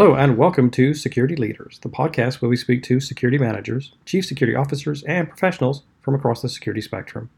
[0.00, 4.24] Hello, and welcome to Security Leaders, the podcast where we speak to security managers, chief
[4.24, 7.28] security officers, and professionals from across the security spectrum.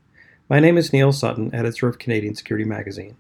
[0.49, 3.17] My name is Neil Sutton, editor of Canadian Security Magazine.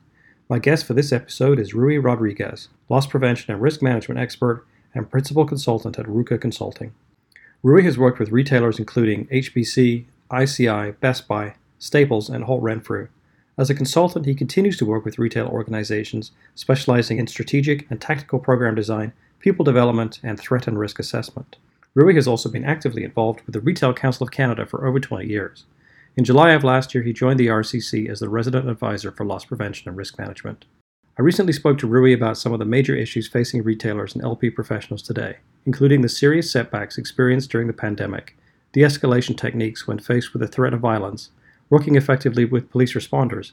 [0.49, 5.11] My guest for this episode is Rui Rodriguez, loss prevention and risk management expert and
[5.11, 6.95] principal consultant at RUCA Consulting.
[7.65, 13.09] Rui has worked with retailers including HBC, ICI, Best Buy, Staples, and Holt Renfrew.
[13.59, 18.39] As a consultant, he continues to work with retail organizations specializing in strategic and tactical
[18.39, 21.57] program design, people development, and threat and risk assessment.
[21.95, 25.27] Rui has also been actively involved with the Retail Council of Canada for over 20
[25.27, 25.67] years.
[26.17, 29.45] In July of last year, he joined the RCC as the resident advisor for loss
[29.45, 30.65] prevention and risk management.
[31.19, 34.49] I recently spoke to Rui about some of the major issues facing retailers and LP
[34.49, 38.37] professionals today, including the serious setbacks experienced during the pandemic,
[38.73, 41.31] de escalation techniques when faced with the threat of violence,
[41.69, 43.53] working effectively with police responders,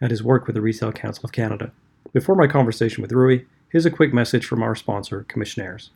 [0.00, 1.70] and his work with the Retail Council of Canada.
[2.12, 3.42] Before my conversation with Rui,
[3.76, 5.90] here's a quick message from our sponsor, Commissionaires.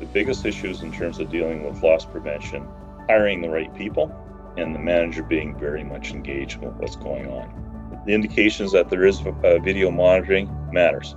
[0.00, 2.66] The biggest issues in terms of dealing with loss prevention,
[3.08, 4.10] hiring the right people,
[4.56, 8.02] and the manager being very much engaged with what's going on.
[8.06, 11.14] The indications that there is uh, video monitoring matters.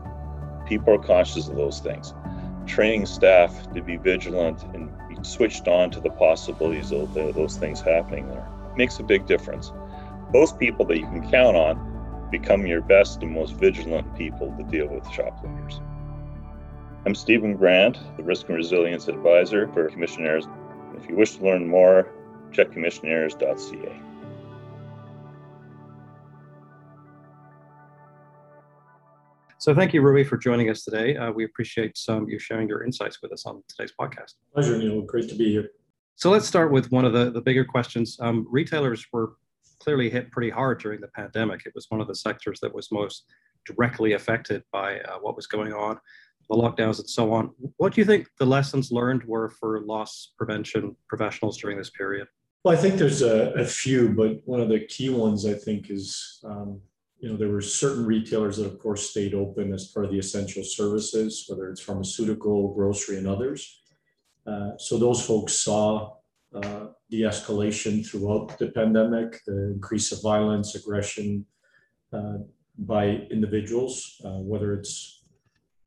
[0.68, 2.14] People are conscious of those things.
[2.68, 7.82] Training staff to be vigilant and be switched on to the possibilities of those things
[7.82, 9.72] happening there makes a big difference.
[10.34, 11.89] Those people that you can count on
[12.32, 15.82] become your best and most vigilant people to deal with shoplifters.
[17.06, 20.48] I'm Stephen Grant, the Risk and Resilience Advisor for Commissionaires.
[20.98, 22.12] If you wish to learn more,
[22.52, 24.02] check commissionaires.ca.
[29.58, 31.18] So thank you, Rui, for joining us today.
[31.18, 34.36] Uh, we appreciate um, you sharing your insights with us on today's podcast.
[34.54, 35.02] Pleasure, Neil.
[35.02, 35.72] Great to be here.
[36.16, 38.18] So let's start with one of the, the bigger questions.
[38.22, 39.34] Um, retailers were
[39.80, 41.66] clearly hit pretty hard during the pandemic.
[41.66, 43.26] It was one of the sectors that was most
[43.66, 46.00] directly affected by uh, what was going on,
[46.50, 47.52] the lockdowns and so on.
[47.78, 52.28] What do you think the lessons learned were for loss prevention professionals during this period?
[52.64, 55.90] Well, I think there's a, a few, but one of the key ones I think
[55.90, 56.82] is, um,
[57.20, 60.20] you know, there were certain retailers that, of course, stayed open as part of the
[60.20, 63.82] essential services, whether it's pharmaceutical, grocery, and others.
[64.46, 66.16] Uh, so those folks saw
[66.56, 71.46] uh, the escalation throughout the pandemic, the increase of violence, aggression
[72.14, 72.38] uh,
[72.78, 75.24] by individuals, uh, whether it's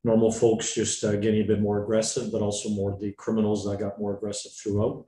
[0.03, 3.79] normal folks just uh, getting a bit more aggressive, but also more the criminals that
[3.79, 5.05] got more aggressive throughout.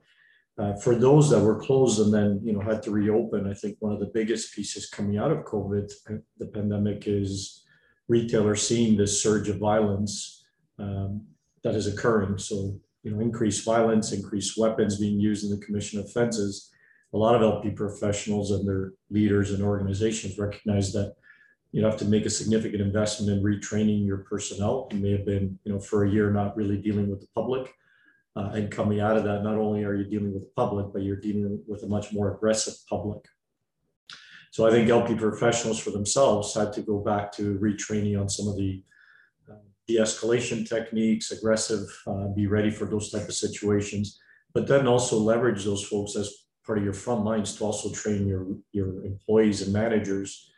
[0.82, 3.92] for those that were closed and then you know had to reopen, I think one
[3.92, 5.92] of the biggest pieces coming out of COVID,
[6.38, 7.64] the pandemic, is
[8.08, 10.44] retailers seeing this surge of violence
[10.78, 11.22] um,
[11.62, 12.38] that is occurring.
[12.38, 16.72] So you know, increased violence, increased weapons being used in the commission of offenses,
[17.14, 21.14] a lot of LP professionals and their leaders and organizations recognize that
[21.70, 24.88] you have to make a significant investment in retraining your personnel.
[24.90, 27.72] You may have been, you know, for a year not really dealing with the public.
[28.34, 31.02] Uh, and coming out of that, not only are you dealing with the public, but
[31.02, 33.24] you're dealing with a much more aggressive public.
[34.50, 38.48] So I think LP professionals for themselves had to go back to retraining on some
[38.48, 38.82] of the
[39.86, 44.18] de-escalation techniques, aggressive, uh, be ready for those type of situations,
[44.52, 48.26] but then also leverage those folks as part of your front lines to also train
[48.26, 50.50] your, your employees and managers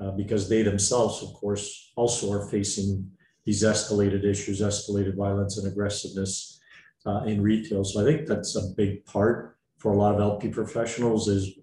[0.00, 3.10] uh, because they themselves, of course, also are facing
[3.44, 6.60] these escalated issues, escalated violence and aggressiveness
[7.06, 7.84] uh, in retail.
[7.84, 11.58] So I think that's a big part for a lot of LP professionals is,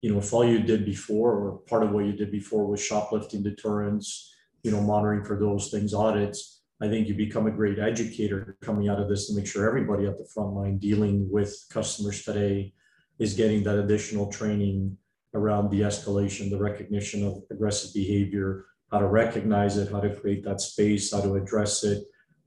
[0.00, 2.82] you know, if all you did before or part of what you did before was
[2.82, 4.31] shoplifting deterrence,
[4.62, 8.88] you know, monitoring for those things, audits, I think you become a great educator coming
[8.88, 12.72] out of this to make sure everybody at the front line dealing with customers today
[13.20, 14.96] is getting that additional training
[15.32, 20.44] around de escalation, the recognition of aggressive behavior, how to recognize it, how to create
[20.44, 22.02] that space, how to address it.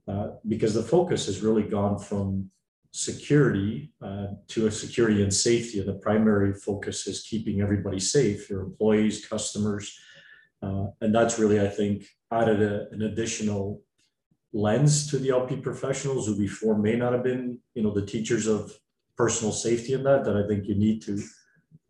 [0.06, 2.48] Uh, because the focus has really gone from
[2.92, 5.80] security uh, to a security and safety.
[5.80, 9.98] And the primary focus is keeping everybody safe, your employees, customers,
[10.62, 13.82] uh, and that's really, I think, added a, an additional
[14.52, 18.46] lens to the LP professionals who before may not have been, you know, the teachers
[18.46, 18.72] of
[19.16, 21.22] personal safety in that, that I think you need to.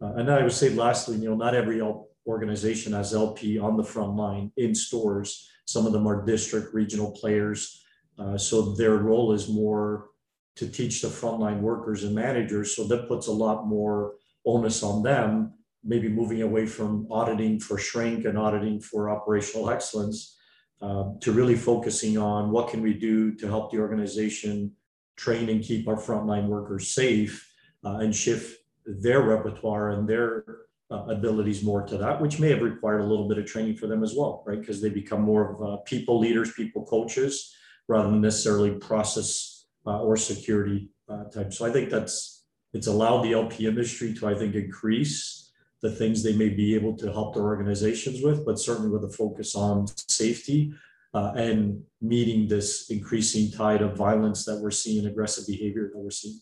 [0.00, 1.80] Uh, and I would say lastly, you know, not every
[2.26, 5.48] organization has LP on the front line in stores.
[5.64, 7.84] Some of them are district regional players.
[8.18, 10.08] Uh, so their role is more
[10.56, 12.74] to teach the frontline workers and managers.
[12.74, 14.14] So that puts a lot more
[14.44, 15.52] onus on them
[15.86, 20.36] maybe moving away from auditing for shrink and auditing for operational excellence
[20.82, 24.72] uh, to really focusing on what can we do to help the organization
[25.16, 27.50] train and keep our frontline workers safe
[27.84, 30.44] uh, and shift their repertoire and their
[30.90, 33.86] uh, abilities more to that, which may have required a little bit of training for
[33.86, 34.60] them as well, right?
[34.60, 37.54] Because they become more of uh, people leaders, people coaches,
[37.88, 41.52] rather than necessarily process uh, or security uh, type.
[41.52, 45.45] So I think that's it's allowed the LP industry to I think increase
[45.82, 49.10] the things they may be able to help their organizations with, but certainly with a
[49.10, 50.72] focus on safety
[51.14, 56.10] uh, and meeting this increasing tide of violence that we're seeing, aggressive behavior that we're
[56.10, 56.40] seeing.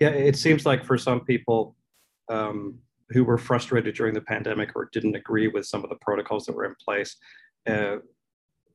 [0.00, 1.76] Yeah, it seems like for some people
[2.30, 2.78] um,
[3.10, 6.54] who were frustrated during the pandemic or didn't agree with some of the protocols that
[6.54, 7.16] were in place,
[7.68, 7.96] uh,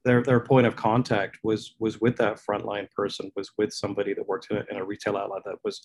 [0.03, 4.27] their their point of contact was was with that frontline person, was with somebody that
[4.27, 5.81] worked in a, in a retail outlet that was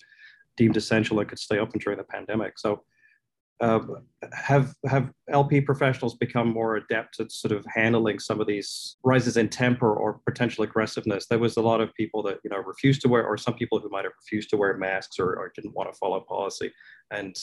[0.57, 2.59] deemed essential and could stay open during the pandemic.
[2.59, 2.83] So
[3.61, 3.79] uh,
[4.33, 9.37] have have LP professionals become more adept at sort of handling some of these rises
[9.37, 11.27] in temper or potential aggressiveness?
[11.27, 13.79] There was a lot of people that you know refused to wear, or some people
[13.79, 16.71] who might have refused to wear masks or, or didn't want to follow policy,
[17.11, 17.35] and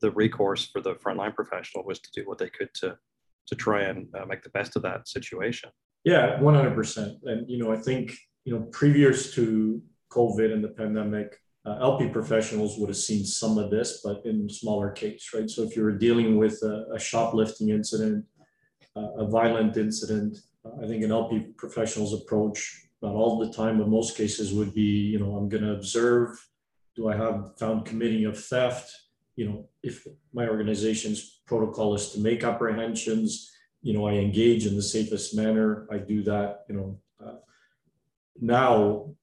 [0.00, 2.98] the recourse for the frontline professional was to do what they could to
[3.46, 5.70] to try and uh, make the best of that situation.
[6.04, 7.18] Yeah, one hundred percent.
[7.24, 8.12] And you know, I think
[8.44, 9.80] you know, previous to
[10.10, 14.48] COVID and the pandemic, uh, LP professionals would have seen some of this, but in
[14.48, 15.48] smaller case, right?
[15.48, 18.24] So if you were dealing with a, a shoplifting incident,
[18.96, 20.38] uh, a violent incident,
[20.82, 24.82] I think an LP professional's approach, not all the time, but most cases would be,
[24.82, 26.30] you know, I'm going to observe.
[26.96, 28.90] Do I have found committing of theft?
[29.36, 33.50] You know, if my organization's protocol is to make apprehensions,
[33.82, 35.88] you know, I engage in the safest manner.
[35.90, 36.64] I do that.
[36.68, 37.36] You know, uh,
[38.40, 39.14] now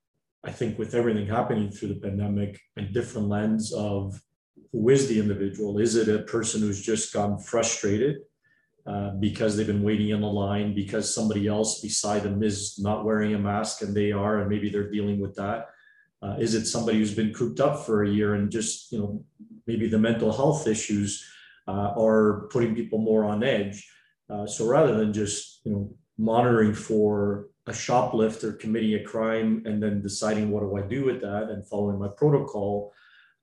[0.45, 4.21] I think with everything happening through the pandemic, a different lens of
[4.71, 5.79] who is the individual?
[5.79, 8.17] Is it a person who's just gotten frustrated
[8.87, 13.03] uh, because they've been waiting in the line because somebody else beside them is not
[13.03, 15.67] wearing a mask and they are, and maybe they're dealing with that?
[16.21, 19.23] Uh, is it somebody who's been cooped up for a year and just, you know,
[19.67, 21.25] maybe the mental health issues
[21.67, 23.89] uh, are putting people more on edge?
[24.29, 29.81] Uh, so rather than just, you know, monitoring for a shoplifter committing a crime and
[29.81, 32.91] then deciding what do I do with that and following my protocol.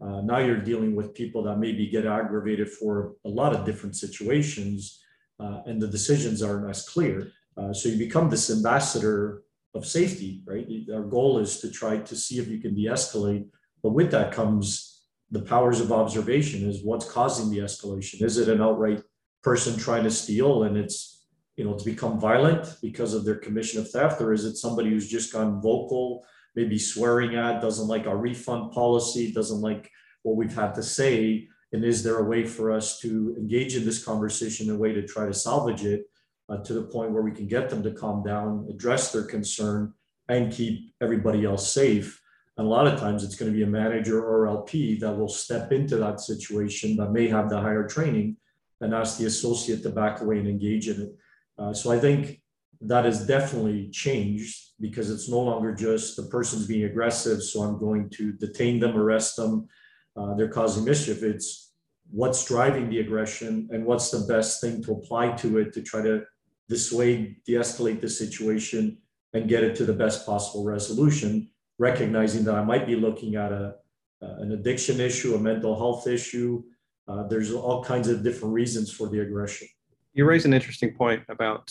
[0.00, 3.96] Uh, now you're dealing with people that maybe get aggravated for a lot of different
[3.96, 5.00] situations,
[5.40, 7.30] uh, and the decisions aren't as clear.
[7.56, 9.42] Uh, so you become this ambassador
[9.74, 10.66] of safety, right?
[10.92, 13.46] Our goal is to try to see if you can de-escalate,
[13.82, 18.22] but with that comes the powers of observation: is what's causing the escalation?
[18.22, 19.02] Is it an outright
[19.42, 21.15] person trying to steal and it's
[21.56, 24.20] you know, to become violent because of their commission of theft?
[24.20, 26.24] Or is it somebody who's just gone vocal,
[26.54, 29.90] maybe swearing at, doesn't like our refund policy, doesn't like
[30.22, 31.48] what we've had to say?
[31.72, 35.06] And is there a way for us to engage in this conversation a way to
[35.06, 36.08] try to salvage it
[36.48, 39.92] uh, to the point where we can get them to calm down, address their concern,
[40.28, 42.20] and keep everybody else safe?
[42.58, 45.28] And a lot of times it's going to be a manager or LP that will
[45.28, 48.36] step into that situation that may have the higher training
[48.80, 51.16] and ask the associate to back away and engage in it.
[51.58, 52.40] Uh, so I think
[52.82, 57.78] that has definitely changed because it's no longer just the person's being aggressive, so I'm
[57.78, 59.68] going to detain them, arrest them,
[60.16, 61.22] uh, they're causing mischief.
[61.22, 61.72] It's
[62.10, 66.02] what's driving the aggression and what's the best thing to apply to it to try
[66.02, 66.22] to
[66.68, 68.98] dissuade, de escalate the situation,
[69.32, 71.48] and get it to the best possible resolution,
[71.78, 73.74] recognizing that I might be looking at a,
[74.22, 76.62] uh, an addiction issue, a mental health issue.
[77.08, 79.68] Uh, there's all kinds of different reasons for the aggression
[80.16, 81.70] you raise an interesting point about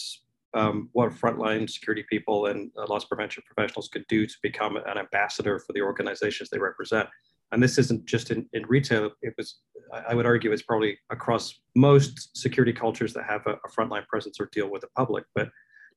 [0.53, 4.97] um, what frontline security people and uh, loss prevention professionals could do to become an
[4.97, 7.09] ambassador for the organizations they represent.
[7.51, 9.11] And this isn't just in, in retail.
[9.23, 9.59] It was,
[10.07, 14.39] I would argue, it's probably across most security cultures that have a, a frontline presence
[14.39, 15.25] or deal with the public.
[15.33, 15.49] But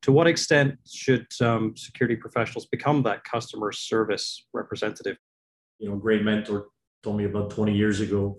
[0.02, 5.18] to what extent should um, security professionals become that customer service representative?
[5.78, 6.68] You know, a great mentor
[7.02, 8.38] told me about 20 years ago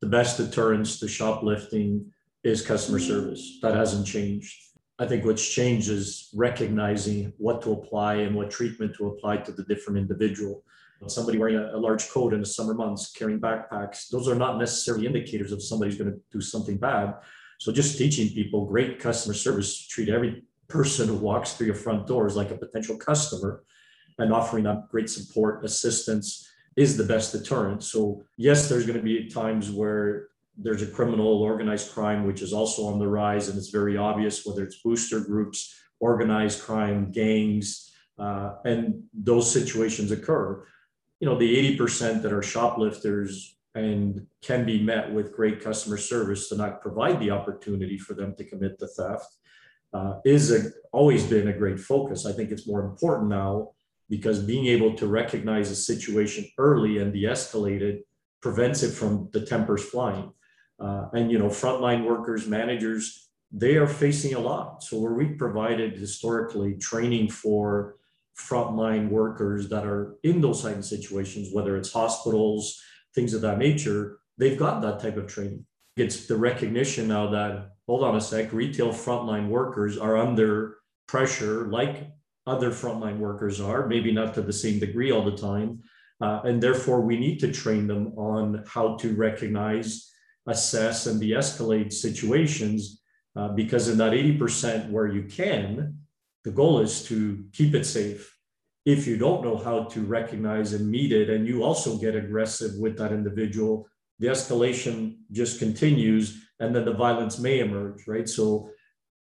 [0.00, 2.10] the best deterrence to shoplifting
[2.44, 3.08] is customer mm-hmm.
[3.08, 3.58] service.
[3.62, 4.54] That hasn't changed.
[4.98, 9.52] I think what's changed is recognizing what to apply and what treatment to apply to
[9.52, 10.62] the different individual.
[11.06, 14.58] Somebody wearing a, a large coat in the summer months, carrying backpacks, those are not
[14.58, 17.14] necessarily indicators of somebody's going to do something bad.
[17.58, 22.06] So just teaching people great customer service, treat every person who walks through your front
[22.06, 23.64] doors like a potential customer
[24.18, 27.82] and offering them great support, assistance is the best deterrent.
[27.82, 30.28] So yes, there's going to be times where
[30.62, 34.44] there's a criminal organized crime which is also on the rise and it's very obvious
[34.44, 40.66] whether it's booster groups organized crime gangs uh, and those situations occur.
[41.20, 46.48] You know the 80% that are shoplifters and can be met with great customer service
[46.48, 49.36] to not provide the opportunity for them to commit the theft
[49.92, 52.26] uh, is a, always been a great focus.
[52.26, 53.70] I think it's more important now
[54.08, 58.06] because being able to recognize a situation early and de-escalate it
[58.42, 60.32] prevents it from the tempers flying
[60.80, 65.26] uh, and you know frontline workers managers they are facing a lot so where we
[65.26, 67.96] provided historically training for
[68.40, 72.80] frontline workers that are in those heightened situations, whether it's hospitals,
[73.14, 75.64] things of that nature, they've got that type of training.
[75.96, 81.66] It's the recognition now that, hold on a sec, retail frontline workers are under pressure
[81.68, 82.08] like
[82.46, 85.80] other frontline workers are, maybe not to the same degree all the time.
[86.20, 90.10] Uh, and therefore, we need to train them on how to recognize,
[90.46, 93.02] assess, and de escalate situations.
[93.36, 95.98] Uh, because in that 80% where you can,
[96.44, 98.36] the goal is to keep it safe.
[98.84, 102.72] If you don't know how to recognize and meet it, and you also get aggressive
[102.78, 103.86] with that individual,
[104.18, 108.28] the escalation just continues, and then the violence may emerge, right?
[108.28, 108.70] So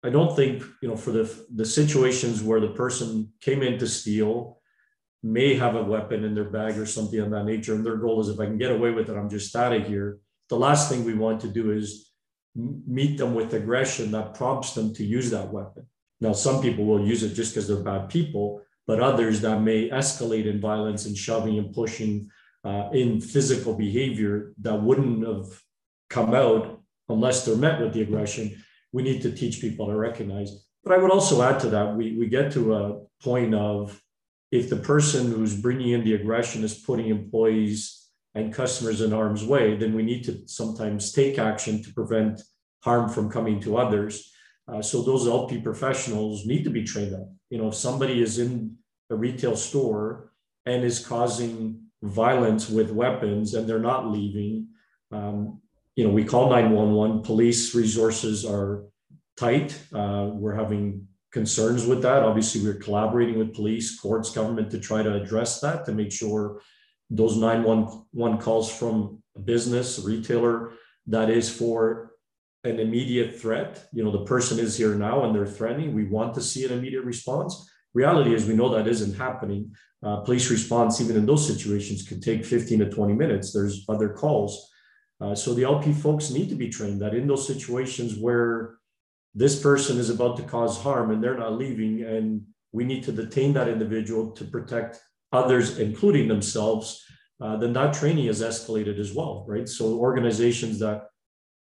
[0.04, 3.88] I don't think, you know, for the, the situations where the person came in to
[3.88, 4.60] steal,
[5.24, 8.20] may have a weapon in their bag or something of that nature, and their goal
[8.20, 10.20] is if I can get away with it, I'm just out of here.
[10.54, 12.12] The last thing we want to do is
[12.56, 15.88] meet them with aggression that prompts them to use that weapon.
[16.22, 19.90] Now, some people will use it just because they're bad people, but others that may
[19.90, 22.30] escalate in violence and shoving and pushing
[22.64, 25.60] uh, in physical behavior that wouldn't have
[26.12, 26.80] come out
[27.10, 28.64] unless they're met with the aggression.
[28.92, 30.52] We need to teach people to recognize.
[30.84, 34.00] But I would also add to that, we, we get to a point of
[34.52, 38.03] if the person who's bringing in the aggression is putting employees
[38.36, 42.42] and customers in harm's way, then we need to sometimes take action to prevent
[42.84, 44.32] harm from coming to others.
[44.68, 47.30] Uh, so those LP professionals need to be trained up.
[47.50, 48.78] You know, if somebody is in
[49.10, 50.32] a retail store
[50.66, 54.68] and is causing violence with weapons and they're not leaving,
[55.12, 55.62] um,
[55.96, 57.22] you know, we call 911.
[57.22, 58.86] Police resources are
[59.38, 59.80] tight.
[59.94, 62.24] Uh, we're having concerns with that.
[62.24, 66.62] Obviously, we're collaborating with police, courts, government to try to address that to make sure
[67.10, 70.72] those 911 calls from a business, a retailer
[71.08, 72.12] that is for
[72.64, 73.88] an immediate threat.
[73.94, 75.94] You know, the person is here now and they're threatening.
[75.94, 77.70] We want to see an immediate response.
[77.94, 79.76] Reality is, we know that isn't happening.
[80.04, 83.54] Uh, police response, even in those situations, could take 15 to 20 minutes.
[83.54, 84.70] There's other calls.
[85.22, 88.76] Uh, so the LP folks need to be trained that in those situations where
[89.36, 92.42] this person is about to cause harm and they're not leaving, and
[92.72, 95.00] we need to detain that individual to protect
[95.34, 97.04] others, including themselves,
[97.42, 99.68] uh, then that training has escalated as well, right?
[99.68, 101.08] So organizations that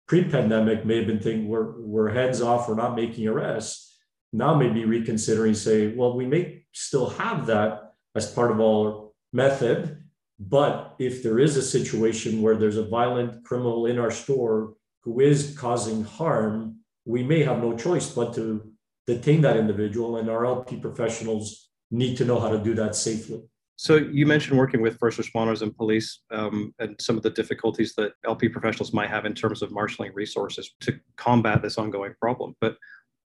[0.08, 3.96] pre-pandemic may have been thinking we're, we're heads off, we're not making arrests.
[4.32, 9.10] Now may be reconsidering, say, well, we may still have that as part of our
[9.32, 10.02] method,
[10.38, 15.20] but if there is a situation where there's a violent criminal in our store who
[15.20, 18.72] is causing harm, we may have no choice but to
[19.06, 23.42] detain that individual, and our LP professionals need to know how to do that safely.
[23.76, 27.94] So you mentioned working with first responders and police um, and some of the difficulties
[27.96, 32.54] that LP professionals might have in terms of marshaling resources to combat this ongoing problem.
[32.60, 32.76] But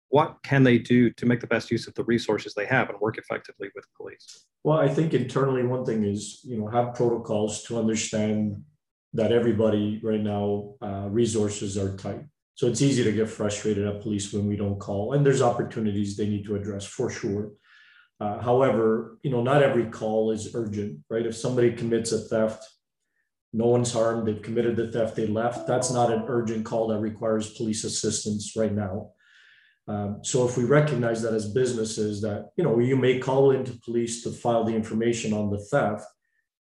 [0.08, 2.98] what can they do to make the best use of the resources they have and
[3.00, 4.46] work effectively with police?
[4.64, 8.62] Well, I think internally one thing is you know have protocols to understand
[9.12, 12.24] that everybody right now uh, resources are tight.
[12.54, 16.16] So it's easy to get frustrated at police when we don't call, and there's opportunities
[16.16, 17.52] they need to address for sure.
[18.18, 21.26] Uh, however, you know, not every call is urgent, right?
[21.26, 22.64] If somebody commits a theft,
[23.52, 26.98] no one's harmed, they've committed the theft, they left, that's not an urgent call that
[26.98, 29.10] requires police assistance right now.
[29.88, 33.78] Um, so if we recognize that as businesses that, you know, you may call into
[33.84, 36.04] police to file the information on the theft,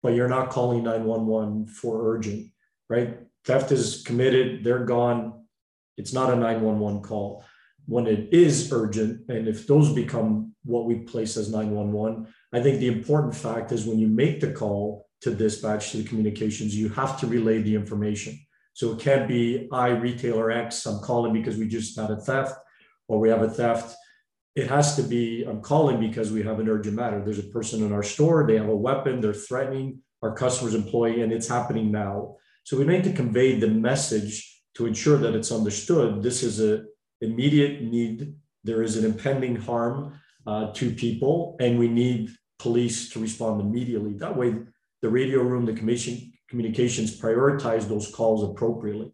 [0.03, 2.51] but you're not calling 911 for urgent,
[2.89, 3.19] right?
[3.45, 5.45] Theft is committed, they're gone.
[5.97, 7.45] It's not a 911 call
[7.87, 12.81] when it is urgent, and if those become what we place as 911, I think
[12.81, 16.89] the important fact is when you make the call to dispatch to the communications, you
[16.91, 18.39] have to relay the information.
[18.73, 22.55] So it can't be I, retailer X, I'm calling because we just had a theft
[23.09, 23.95] or we have a theft.
[24.55, 27.23] It has to be I'm calling because we have an urgent matter.
[27.23, 31.23] There's a person in our store, they have a weapon, they're threatening our customer's employee,
[31.23, 32.37] and it's happening now.
[32.65, 36.23] So we need to convey the message to ensure that it's understood.
[36.23, 36.85] This is a
[37.21, 38.35] immediate need.
[38.65, 44.15] There is an impending harm uh, to people, and we need police to respond immediately.
[44.15, 44.55] That way,
[45.03, 49.13] the radio room, the commission communications prioritize those calls appropriately.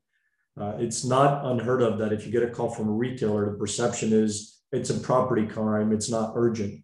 [0.58, 3.58] Uh, it's not unheard of that if you get a call from a retailer, the
[3.58, 6.82] perception is it's a property crime, it's not urgent.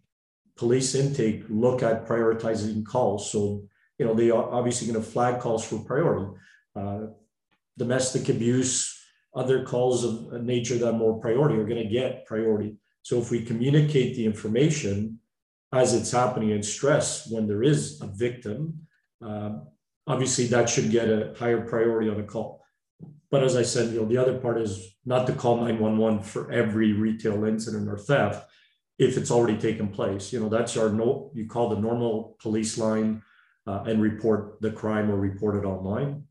[0.55, 3.31] Police intake look at prioritizing calls.
[3.31, 3.63] So,
[3.97, 6.31] you know, they are obviously going to flag calls for priority.
[6.75, 6.99] Uh,
[7.77, 8.95] domestic abuse,
[9.35, 12.77] other calls of nature that are more priority are going to get priority.
[13.03, 15.19] So if we communicate the information
[15.71, 18.87] as it's happening and stress when there is a victim,
[19.23, 19.59] uh,
[20.07, 22.63] obviously that should get a higher priority on a call.
[23.29, 26.51] But as I said, you know, the other part is not to call 911 for
[26.51, 28.49] every retail incident or theft.
[28.99, 30.31] if it's already taken place.
[30.31, 33.23] You know, that's our no, you call the normal police line
[33.65, 36.25] uh, and report the crime or report it online.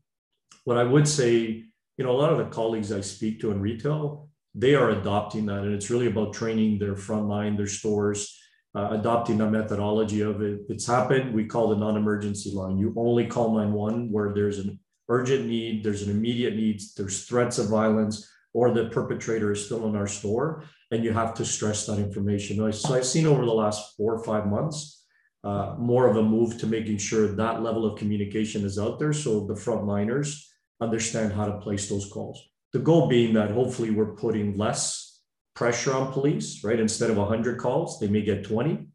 [0.63, 1.65] What I would say,
[1.97, 5.45] you know, a lot of the colleagues I speak to in retail, they are adopting
[5.47, 5.59] that.
[5.59, 8.37] And it's really about training their frontline, their stores,
[8.75, 10.61] uh, adopting a methodology of it.
[10.69, 11.33] It's happened.
[11.33, 12.77] We call the non-emergency line.
[12.77, 14.79] You only call 911 where there's an
[15.09, 19.87] urgent need, there's an immediate need, there's threats of violence, or the perpetrator is still
[19.87, 22.71] in our store, and you have to stress that information.
[22.71, 25.05] So I've seen over the last four or five months
[25.43, 29.13] uh, more of a move to making sure that level of communication is out there,
[29.13, 30.45] so the frontliners
[30.79, 32.41] understand how to place those calls.
[32.73, 35.21] The goal being that hopefully we're putting less
[35.55, 36.79] pressure on police, right?
[36.79, 38.87] Instead of 100 calls, they may get 20,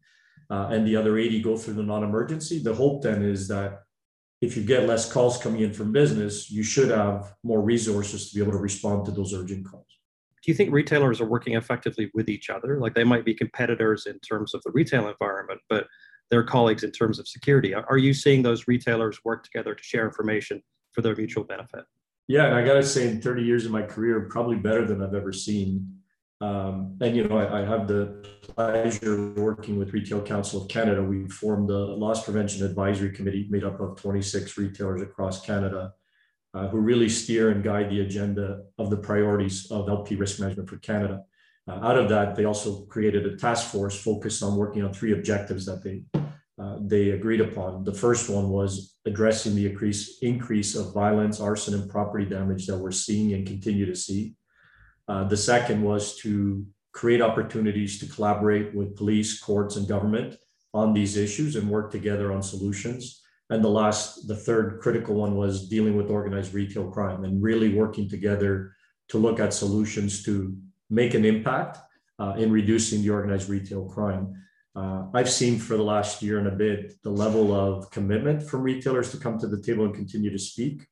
[0.49, 2.59] uh, and the other 80 go through the non-emergency.
[2.59, 3.83] The hope then is that
[4.41, 8.35] if you get less calls coming in from business, you should have more resources to
[8.35, 9.85] be able to respond to those urgent calls.
[10.43, 12.79] Do you think retailers are working effectively with each other?
[12.79, 15.87] Like they might be competitors in terms of the retail environment, but
[16.29, 17.73] they're colleagues in terms of security.
[17.73, 20.61] Are you seeing those retailers work together to share information
[20.93, 21.83] for their mutual benefit?
[22.29, 25.01] Yeah, and I got to say, in 30 years of my career, probably better than
[25.01, 25.95] I've ever seen.
[26.41, 30.69] Um, and you know, I, I, have the pleasure of working with Retail Council of
[30.69, 31.01] Canada.
[31.03, 35.93] We formed a loss prevention advisory committee made up of 26 retailers across Canada,
[36.53, 40.69] uh, who really steer and guide the agenda of the priorities of LP risk management
[40.69, 41.23] for Canada.
[41.67, 45.13] Uh, out of that, they also created a task force focused on working on three
[45.13, 46.03] objectives that they
[46.59, 47.83] uh, they agreed upon.
[47.83, 52.77] The first one was addressing the increase increase of violence, arson, and property damage that
[52.77, 54.35] we're seeing and continue to see.
[55.07, 60.35] Uh, the second was to create opportunities to collaborate with police, courts, and government
[60.73, 63.21] on these issues and work together on solutions.
[63.49, 67.73] And the last, the third critical one was dealing with organized retail crime and really
[67.73, 68.75] working together
[69.07, 70.55] to look at solutions to
[70.89, 71.79] make an impact
[72.19, 74.35] uh, in reducing the organized retail crime.
[74.75, 78.61] Uh, I've seen for the last year and a bit the level of commitment from
[78.61, 80.85] retailers to come to the table and continue to speak.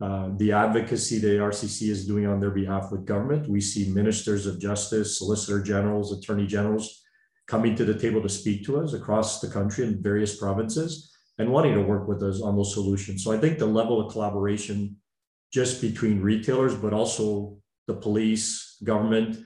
[0.00, 3.48] Uh, the advocacy the RCC is doing on their behalf with government.
[3.48, 7.02] We see ministers of justice, solicitor generals, attorney generals
[7.46, 11.50] coming to the table to speak to us across the country in various provinces and
[11.50, 13.22] wanting to work with us on those solutions.
[13.22, 14.96] So I think the level of collaboration
[15.52, 19.44] just between retailers, but also the police, government,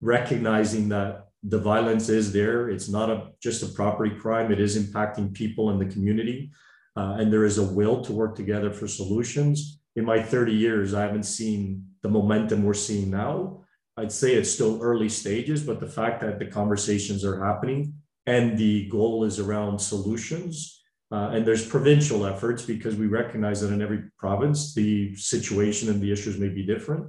[0.00, 2.70] recognizing that the violence is there.
[2.70, 4.50] It's not a, just a property crime.
[4.50, 6.50] It is impacting people in the community
[6.96, 9.80] uh, and there is a will to work together for solutions.
[9.96, 13.60] In my 30 years, I haven't seen the momentum we're seeing now.
[13.98, 17.94] I'd say it's still early stages, but the fact that the conversations are happening
[18.26, 20.82] and the goal is around solutions.
[21.12, 26.00] Uh, and there's provincial efforts because we recognize that in every province, the situation and
[26.00, 27.06] the issues may be different.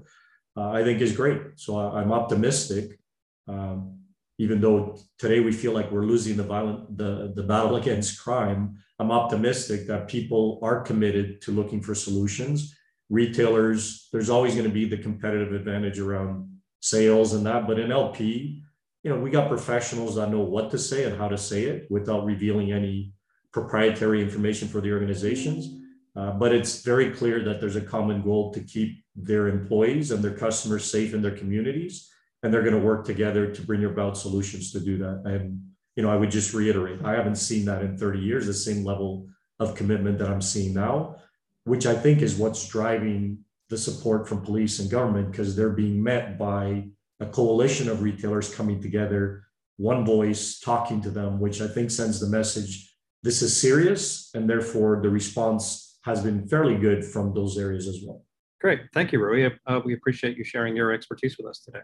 [0.56, 1.42] Uh, I think is great.
[1.56, 3.00] So I, am optimistic.
[3.48, 3.97] Um,
[4.38, 8.78] even though today we feel like we're losing the violent the, the battle against crime,
[9.00, 12.76] I'm optimistic that people are committed to looking for solutions.
[13.10, 16.50] Retailers, there's always going to be the competitive advantage around
[16.82, 18.62] sales and that, but in LP,
[19.04, 21.88] you know, we got professionals that know what to say and how to say it
[21.90, 23.14] without revealing any
[23.54, 25.82] proprietary information for the organizations.
[26.16, 30.24] Uh, but it's very clear that there's a common goal to keep their employees and
[30.24, 32.12] their customers safe in their communities,
[32.44, 35.24] and they're going to work together to bring about solutions to do that.
[35.26, 35.62] And
[35.96, 38.86] you know, I would just reiterate, I haven't seen that in 30 years, the same
[38.86, 39.28] level
[39.60, 41.16] of commitment that I'm seeing now,
[41.64, 46.02] which I think is what's driving the support from police and government because they're being
[46.02, 46.86] met by
[47.20, 49.44] a coalition of retailers coming together,
[49.78, 54.30] one voice talking to them, which I think sends the message this is serious.
[54.36, 58.24] And therefore, the response has been fairly good from those areas as well.
[58.62, 58.82] Great.
[58.94, 59.50] Thank you, Rui.
[59.66, 61.82] Uh, we appreciate you sharing your expertise with us today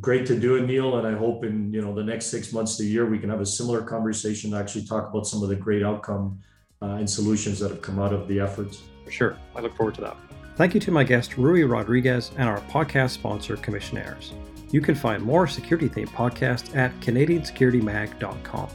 [0.00, 0.98] great to do it, Neil.
[0.98, 3.30] And I hope in you know the next six months to a year we can
[3.30, 6.40] have a similar conversation to actually talk about some of the great outcome
[6.82, 8.82] uh, and solutions that have come out of the efforts.
[9.04, 9.36] For sure.
[9.56, 10.16] I look forward to that.
[10.56, 14.32] Thank you to my guest Rui Rodriguez and our podcast sponsor, Commissionaires.
[14.70, 18.68] You can find more security themed podcasts at CanadianSecurityMag.com.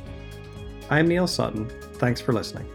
[0.89, 1.69] I'm Neil Sutton.
[1.93, 2.67] Thanks for listening.